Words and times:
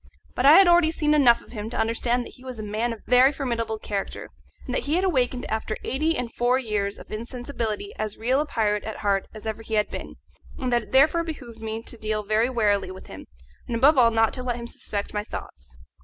But 0.33 0.47
I 0.47 0.53
had 0.53 0.67
already 0.67 0.89
seen 0.89 1.13
enough 1.13 1.43
of 1.43 1.51
him 1.51 1.69
to 1.69 1.77
understand 1.79 2.25
that 2.25 2.31
he 2.33 2.43
was 2.43 2.57
a 2.57 2.63
man 2.63 2.91
of 2.91 3.01
a 3.05 3.09
very 3.11 3.31
formidable 3.31 3.77
character, 3.77 4.29
and 4.65 4.73
that 4.73 4.85
he 4.85 4.95
had 4.95 5.03
awakened 5.03 5.45
after 5.47 5.77
eight 5.83 6.17
and 6.17 6.33
forty 6.33 6.63
years 6.67 6.97
of 6.97 7.11
insensibility 7.11 7.93
as 7.99 8.17
real 8.17 8.39
a 8.41 8.47
pirate 8.47 8.83
at 8.83 8.97
heart 9.05 9.27
as 9.31 9.45
ever 9.45 9.61
he 9.61 9.75
had 9.75 9.89
been, 9.91 10.15
and 10.57 10.73
that 10.73 10.81
it 10.81 10.91
therefore 10.91 11.23
behoved 11.23 11.61
me 11.61 11.83
to 11.83 11.97
deal 11.99 12.23
very 12.23 12.49
warily 12.49 12.89
with 12.89 13.05
him, 13.05 13.27
and 13.67 13.75
above 13.75 13.95
all 13.95 14.09
not 14.09 14.33
to 14.33 14.41
let 14.41 14.55
him 14.55 14.65
suspect 14.65 15.13
my 15.13 15.23
thoughts. 15.23 15.75